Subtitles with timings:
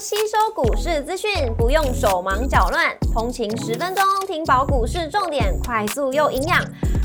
[0.00, 6.56] 吸收股市资讯，不用手忙脚乱，通勤十分钟听饱股市重点，快速又营养，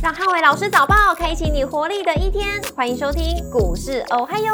[0.03, 2.47] 让汉伟老师早报开启你活力的一天。
[2.75, 4.53] 欢迎收听股市哦嗨哟，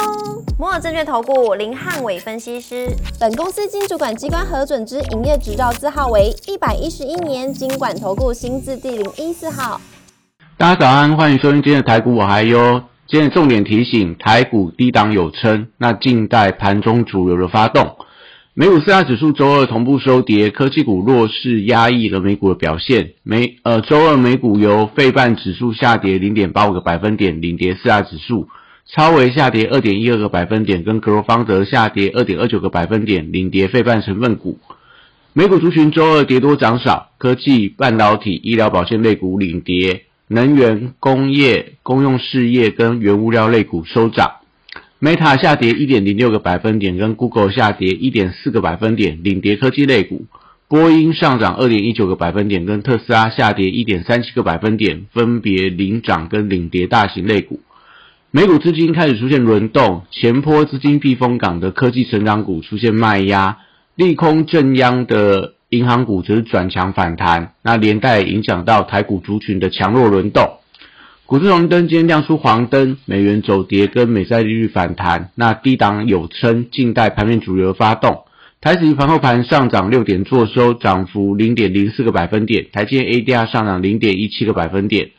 [0.57, 2.87] 摩尔证券投顾林汉伟分析师，
[3.19, 9.81] 本公司经主管机关核准之营业执照字号为一百一十一年经管投顾新字第零一四号。
[10.57, 12.83] 大家早安，欢迎收听今天的台股我嗨哟。
[13.05, 17.97] 今天重点提醒，台股低档有撑，那静待盘中主流的发动。
[18.55, 23.13] 美股四大指数周二同步收跌，科技股弱势压抑了美股的表现。
[23.23, 28.49] 美呃周二美股由费半指数下跌零点八五个百分点领跌四大指数，
[28.87, 34.57] 超微下跌二点一二个百分点，跟格罗方德下跌二点二九个百分点领跌费半成分股。
[35.31, 40.05] 美股族群周二跌多涨少，科技、半导体、医疗保健类股领跌。
[40.27, 44.31] 能源、工业、公用事业跟原物料类股收涨
[45.01, 50.25] ，Meta 下跌一点零六个百分点，跟 Google 下跌一点四个百分点，领跌科技类股。
[50.67, 57.59] 波音上涨二点一九个百分点，跟特斯拉下跌一点三七个百分点，分别领涨跟领跌大型类股。
[58.31, 63.57] 美股资金开始出现轮动，前坡资金避风港的科技成长股出现卖压，
[63.95, 65.53] 利空正央的。
[65.71, 70.58] 银行股则是转强反弹，那连带影响到台股族群的强弱轮动。
[71.29, 78.23] 股市红灯今天亮出黄灯，美元走跌跟美债利率反弹，那低档有撑，静待盘面主流发动。
[78.61, 82.65] 台指盘后盘上涨六点，做收涨幅零点零四个百分点。
[82.71, 85.11] 台积 ADR 上涨零点一七个百分点。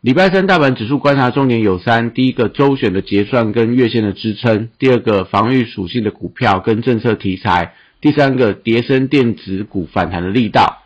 [0.00, 7.74] 礼拜三大盘指数观察重点有三：第一个周选的结算跟月线的支撑；第二个防御属性的股票跟政策题材。
[8.00, 10.78] 第三个，叠升电子股反弹的力道。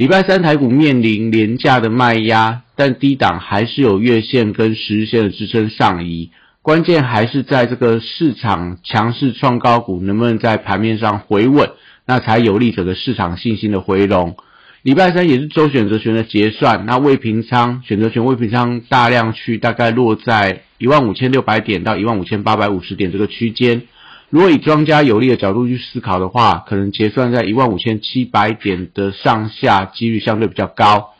[0.00, 6.30] 礼拜三台股面临廉价的卖压，但低档还是有月线跟十日线的支撑上移。
[6.62, 11.72] 关键还是在这个市场强势创高股能不能在盘面上回稳，
[12.06, 14.36] 那才有利整个市场信心的回笼。
[14.80, 23.82] 礼拜三也是周选择权的结算，那未平仓选择权未平仓大量区大概落在一万五千六百点到一万五千八百五十点这个区间。
[24.30, 31.14] 如果以庄家有利的角度去思考的话，可能结算在一万五千七百点的上下，几率相对比较高。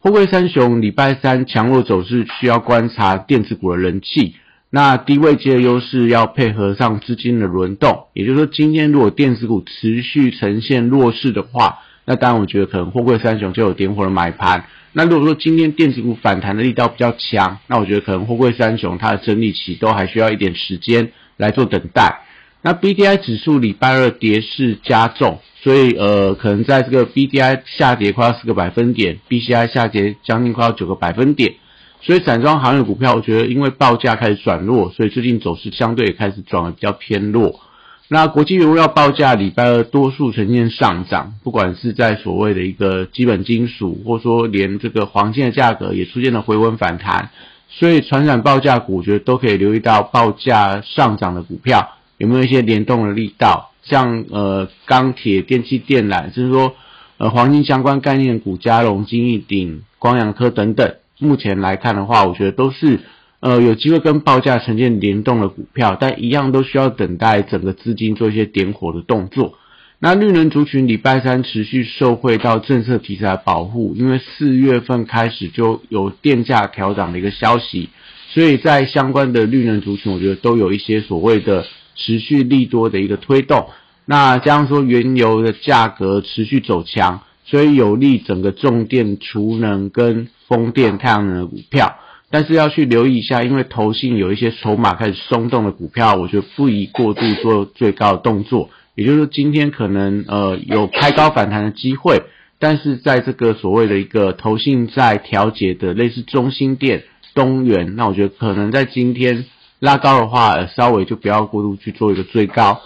[0.00, 4.36] 货柜三雄礼拜三强弱走势需要观察电子股的人气，
[4.70, 8.06] 那低位接的优势要配合上资金的轮动。
[8.14, 14.64] 也就是说，今天如果电子股持续呈现弱势的话，那当然我觉得可能货柜三雄就有点火的买盘。
[14.94, 22.20] 那如果说今天电子股反弹的力道比较强，那我觉得可能货柜三雄它的整理期都还需要一点时间来做等待。
[22.66, 31.56] 那 B D I 指数礼拜二跌势加重，所以呃，可能在这个 B D I 下跌快要四个百分点，B C I 下跌将近快要九个百分点，
[32.00, 37.60] 所以散装行业股票，我觉得因为报价开始转弱，所以最近走势相对开始转的比较偏弱。
[38.08, 47.28] 那国际原物料报价礼拜二多数呈现上涨，不管是在所谓的一个基本金属，或说连这个黄金的价格也出现了回稳反弹，
[47.68, 51.93] 所以船产报价股，我觉得都可以留意到报价上涨的股票。
[52.18, 53.70] 有没有一些联动的力道？
[53.82, 56.74] 像呃钢铁、电器电缆，甚至说
[57.18, 60.94] 呃黄金相关概念股，嘉龙、金逸鼎、光阳科等等。
[61.18, 63.00] 目前来看的话，我觉得都是
[63.40, 69.58] 呃有机会跟报价呈现联动的股票，但一样都需要等待整个资金做一些点火的动作。
[69.98, 77.90] 那绿能族群礼拜三持续受惠到政策题材保护，因为四月份开始就有电价调涨的一个消息，
[78.30, 81.66] 所以在相关的绿能族群，我觉得都有一些所谓的。
[81.96, 83.68] 持续利多的一个推动，
[84.04, 91.96] 那加上说原油的价格持续走强，所以有利整个重电、储能跟风电、太阳能的股票。
[92.30, 98.70] 但是要去留意一下，因为投信有一些筹码开始松动的股票，我觉得不宜过度做最高的动作。
[98.96, 102.24] 也就是说，今天可能呃有开高反弹的机会，
[102.58, 107.04] 但是在这个所谓的一个投信在调节的类似中心电、
[107.34, 109.44] 东元，那我觉得可能在今天。
[109.80, 112.80] 拉高的话，稍微就不要过度去做一个追高。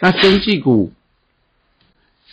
[0.00, 0.92] 那生技股，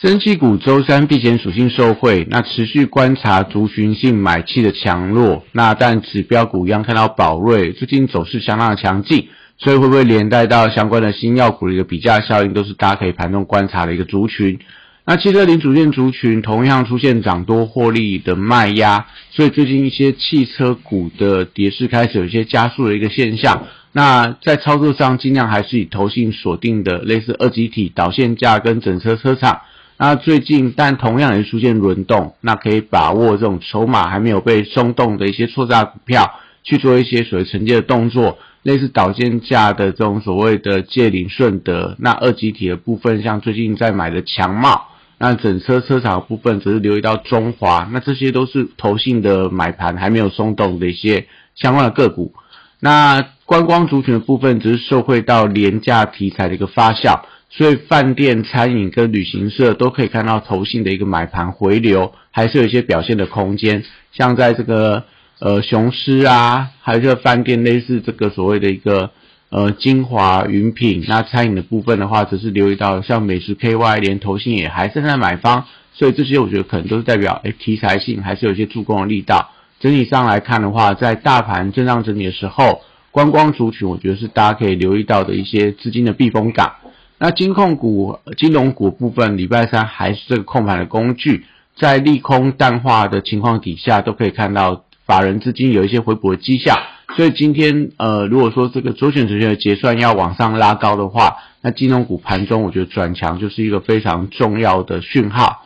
[0.01, 5.43] 生技股周三避险属性受惠，那持续观察族群性买气的强弱。
[5.51, 9.27] 那但指标股一样看到宝瑞最近走势相当的强劲，
[9.57, 14.59] 所以会不会连带到相关的新药股的一个比价效应，都是大家可以盘中观察的一个族群。
[15.05, 23.65] 那汽车零组件族群同样出现涨多获利的卖压，所以最近一些汽车股的跌势开始有一些加速的一个现象。
[23.91, 29.61] 那在操作上，尽量还是以投信锁定的类似二级体导线架跟整车车厂。
[29.97, 38.37] 那最近，但同样也出现轮动，那可以把握这种筹码还没有被松动的一些错价股票，去做一些所谓承接的动作。
[38.61, 52.33] 类似导线架的这种所谓的借领顺德，那二级体的部分，像最近在买的强茂，那整车车厂部分则是留意到中华，那这些都是投信的买盘还没有松动的一些相关的个股。
[52.79, 63.83] 那观光族群的部分，只是受惠到廉价题材的一个发酵，所以饭店、餐饮跟旅行社都可以看到投信的一个买盘回流，还是有一些表现的空间。
[64.11, 65.03] 像在这个
[65.39, 69.11] 呃雄狮啊，还有这个饭店类似这个所谓的一个
[69.49, 79.51] 呃精华云品，那餐饮的部分的话，只是留意到像美食 KY 连投信也还是在买方，所以这些我觉得可能都是代表诶题材性还是有一些助攻的力道。
[79.79, 82.81] 整体上来看的话，在大盘震荡整理的时候，
[83.11, 86.73] 观光族群我觉得是大家可以留意到的一些资金的避风港。
[87.17, 91.45] 那金控股、金融股部分，礼拜三还是这个控盘的工具，
[91.75, 96.77] 在利空淡化的情况底下，都可以看到法人资金有一些回补的迹象。
[97.15, 105.63] 所以今天呃，如果说这个周选择权的结算要往上拉高的话，那金融股盘中我觉得转强就是一个非常重要的讯号。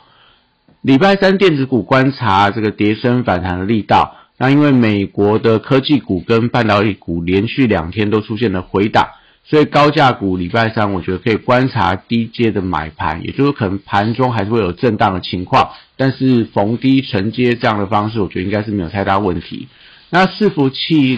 [0.83, 9.07] 礼拜三电子股观察这个跌升反弹的力道，那因为美国的科技股跟半导体股连续两天都出现了回档，
[9.45, 19.69] 所以高价股礼拜三我觉得可以观察低阶的买盘，也就是可能盘中还是会有震荡的情况，但是逢低承接这样的方式，我觉得应该是没有太大问题。
[20.09, 21.17] 那伺服器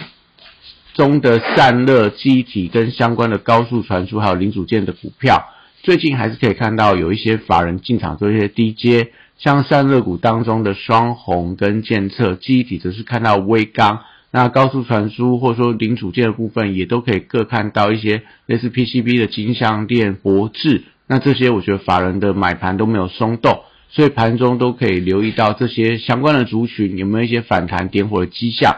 [0.94, 5.44] 中的散热机体跟相关的高速传输还有零组件的股票，
[5.82, 9.10] 最近还是可以看到有一些法人进场做一些低阶。
[9.38, 14.00] 像散热股当中的双红跟建测，记忆体则是看到微钢，
[14.30, 23.60] 那高速传输或者说零组件的部分，也都可以各看到一些类似 PCB 的金相电、博智，那这些我觉得法人的买盘都没有松动，
[23.90, 28.74] 所以盘中都可以留意到这些相关的族群有没有一些反弹点火的迹象。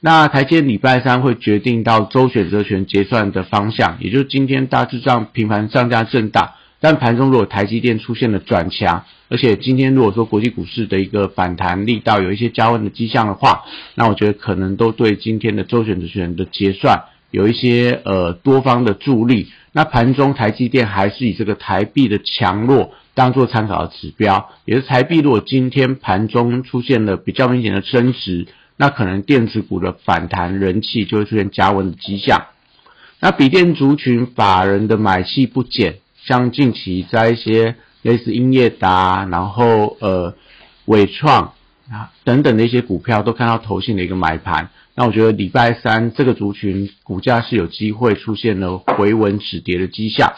[0.00, 6.52] 那台阶礼拜三会决定到周选择权结算的方向，也就是今天大致上频繁上下震荡。
[6.82, 13.62] 但盘中如果台积电出现了转强，而且今天如果说国际股市的一个反弹力道有一些加温的迹象的话，
[13.94, 19.52] 那我觉得可能都对今天的周选择权的结算有一些呃多方的助力。
[19.70, 32.46] 那盘中台积电还是以这个台币的强弱当做参考的指标，也是台币如果今天盘中出现了比较明显的升值，那可能电子股的反弹人气就会出现加温的迹象。
[33.20, 36.00] 那笔电族群法人的买气不减。
[36.24, 40.34] 像近期在一些类似英业达，然后呃
[40.84, 41.54] 伟创
[41.90, 44.70] 啊等等的一些股票，都看到投信的一个买盘。
[44.94, 50.32] 那我觉得礼拜三这个族群股价是有机会出现了回稳止跌的迹象。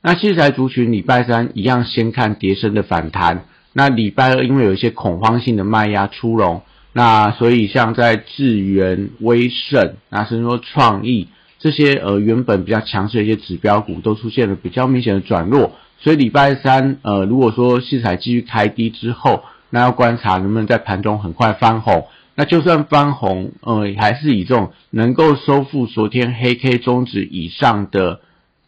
[0.00, 3.44] 那器材族群礼拜三一样先看跌升的反弹。
[3.72, 6.62] 那礼拜二因为有一些恐慌性的卖压出笼，
[6.92, 11.28] 那所以像在智源、威盛，那甚至说创意。
[11.58, 22.06] 这些呃原本比较强势的一些指标股都出现了比较明显的转弱，所以礼拜三呃如果说市彩继续开低之后，那要观察能不能在盘中很快翻红。
[22.36, 28.20] 那就算翻红，呃还是以这种能够收复昨天黑 K 中值以上的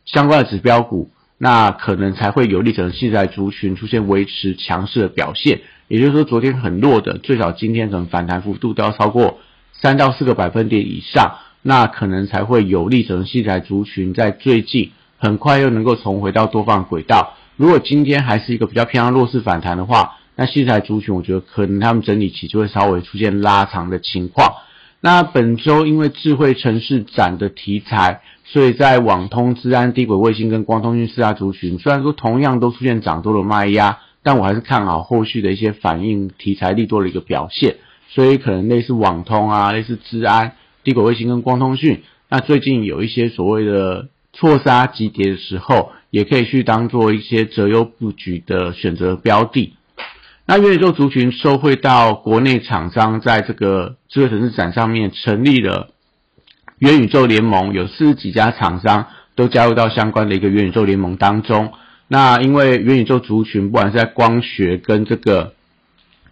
[0.04, 5.60] 相关的指标股，那可能才会有利成现在族群出现维持强势的表现。
[5.86, 9.38] 也就是说，昨天很弱的，最少今天可能反弹幅度都要超过
[9.72, 11.36] 三到四个百分点以上。
[11.62, 17.34] 那可能才会有利成细材族群在最近很快又能够重回到多方轨道。
[17.56, 24.54] 如果今天还是一个比较偏向弱势反弹的话，那细材族群我觉得可能他们整理期就会稍微出现拉长的情况。
[25.02, 37.76] 那本周因为智慧城市展的题材，所以在网通、治安、低轨卫星跟光通讯四大族群，虽然说同样都出现涨多的卖压，但我还是看好后续的一些反应题材利多的一个表现。
[38.08, 40.52] 所以可能类似网通啊，类似治安。
[40.82, 49.74] 低轨卫星跟光通讯，那最近有一些所谓的错杀急跌的时候，也可以去当做一些择优布局的选择标的。
[50.46, 55.90] 那元宇宙族群受惠到国内厂商在这个智慧城市展上面成立了
[56.78, 61.72] 元宇宙联盟，有四十几家厂商都加入到相关的一个元宇宙联盟当中。
[62.08, 65.52] 那因为元宇宙族群不管是在光学跟这个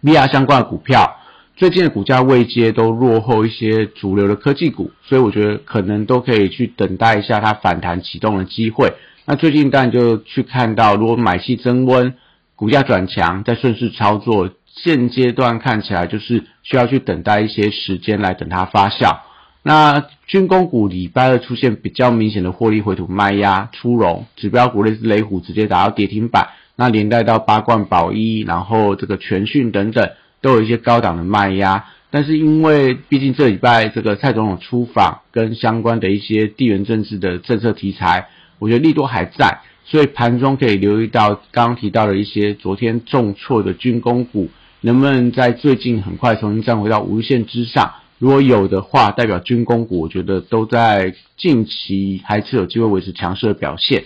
[0.01, 1.17] VR 相关的股票。
[1.59, 8.93] 最近的股价位阶都落后一些主流的科技股，所以我觉得可能都可以去等待一下它反弹启动的机会。
[9.25, 12.13] 那最近当然就去看到，如果买气增温，
[12.55, 14.51] 股价转强，再顺势操作。
[14.67, 19.17] 现阶段看起来就是需要去等待一些时间来等它发酵。
[19.61, 26.47] 那军工股礼拜二出现比较明显的获利回吐卖压出笼，指标股类似雷虎直接打到跌停板，
[26.77, 30.09] 那连带到八冠宝一，然后这个全讯等等。
[30.41, 38.27] 都有一些高档的卖压，但是因为毕竟这礼拜这个蔡总统出访跟相关的一些地缘政治的政策题材，
[38.57, 44.49] 我觉得利多还在，所以盘中可以留意到刚刚提到的一些昨天重挫的军工股，
[44.81, 47.93] 能不能在最近很快重新站回到五日线之上？
[48.17, 54.03] 如果有的话，代表军工股，我觉得都在近期还是有机会维持强势的表现。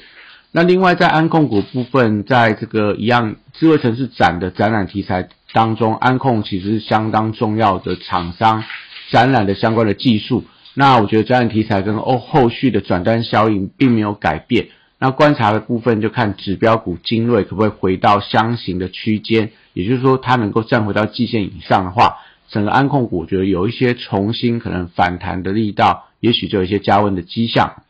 [0.55, 8.63] 那另外在安控股部分，在这个一样智慧城市展的展览题材当中，安控其实是相当重要的厂商
[9.10, 10.45] 展览的相关的技术。
[10.75, 14.67] 那我觉得展览题材跟后后续的转单效应并没有改变。
[15.00, 22.17] 那观察的部分就看指标股精锐可不可以回到箱型的区间，也就是说它能够站回到季线以上的话。
[22.50, 27.81] 整个安控股，我觉得有一些重新可能反弹的力道，也许就有一些加温的迹象。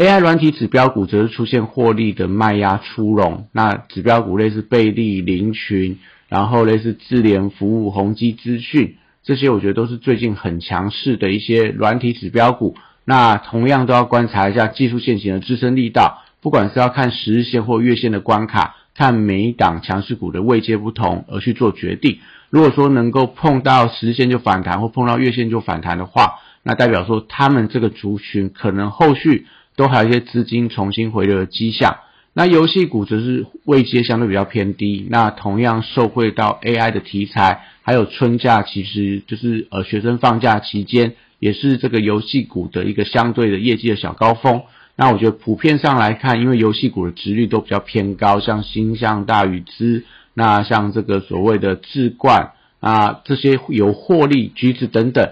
[0.00, 5.98] AI 软体指标股则是出现获利的卖压出笼，那指标股类似贝利、林群，
[6.30, 12.76] 然后类似智联服务、宏基资讯，这些我觉得都是最近很强势的一些软体指标股。
[13.04, 22.20] 那同样都要观察一下技术线型的支撑力道，不管是要看十日线或月线的关卡，看每一档强势股的位阶不同而去做决定。
[22.48, 29.44] 如果说能够碰到十日线就反弹，或碰到月线就反弹的话，那代表说他们这个族群可能后续
[29.80, 31.96] 都还有一些资金重新回流的迹象。
[32.34, 44.60] 那游戏股则是位阶相对比较偏低，那同样受惠到 AI 的题材，还有春假其实就是呃学生放假期间，也是这个游戏股的一个相对的业绩的小高峰。
[44.96, 50.04] 那我觉得普遍上来看，因为游戏股的值率都比较偏高，像星象、大宇资。
[50.34, 55.30] 那像这个所谓的智冠啊，这些有获利橘子等等，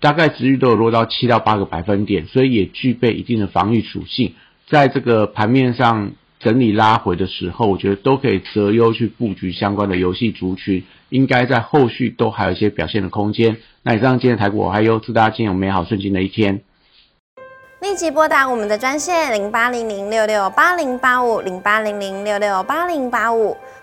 [0.00, 4.34] 大概值率都有落到七到八个百分点，所以也具备一定的防御属性。
[4.68, 13.56] 在这个盘面上整理拉回的时候，我觉得都可以择优去布局相关的游戏族群，应该在后续都还有一些表现的空间。
[13.82, 16.60] 那以上今天台股，我还有祝大家今天有美好顺境的一天。
[17.80, 23.56] 立即拨打我们的专线零八零零六六八零八五零八零零六六八零八五。